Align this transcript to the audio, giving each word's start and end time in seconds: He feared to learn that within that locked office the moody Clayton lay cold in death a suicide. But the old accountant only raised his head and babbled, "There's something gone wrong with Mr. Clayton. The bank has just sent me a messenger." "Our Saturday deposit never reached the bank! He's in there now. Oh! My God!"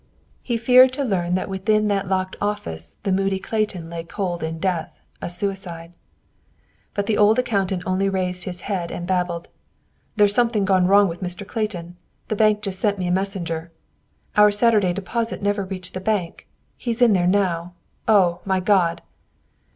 He 0.41 0.57
feared 0.57 0.93
to 0.93 1.03
learn 1.03 1.35
that 1.35 1.47
within 1.47 1.87
that 1.89 2.07
locked 2.07 2.35
office 2.41 2.97
the 3.03 3.11
moody 3.11 3.37
Clayton 3.37 3.87
lay 3.87 4.03
cold 4.03 4.41
in 4.41 4.57
death 4.57 4.97
a 5.21 5.29
suicide. 5.29 5.93
But 6.95 7.05
the 7.05 7.19
old 7.19 7.37
accountant 7.37 7.83
only 7.85 8.09
raised 8.09 8.45
his 8.45 8.61
head 8.61 8.89
and 8.89 9.05
babbled, 9.05 9.47
"There's 10.15 10.33
something 10.33 10.65
gone 10.65 10.87
wrong 10.87 11.07
with 11.07 11.21
Mr. 11.21 11.45
Clayton. 11.47 11.97
The 12.29 12.35
bank 12.35 12.65
has 12.65 12.73
just 12.73 12.79
sent 12.79 12.97
me 12.97 13.05
a 13.05 13.11
messenger." 13.11 13.71
"Our 14.35 14.49
Saturday 14.49 14.91
deposit 14.91 15.43
never 15.43 15.63
reached 15.65 15.93
the 15.93 16.01
bank! 16.01 16.47
He's 16.77 16.99
in 17.03 17.13
there 17.13 17.27
now. 17.27 17.73
Oh! 18.07 18.41
My 18.43 18.59
God!" 18.59 19.03